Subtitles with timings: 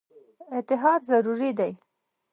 [0.57, 1.71] اتحاد ضروري دی.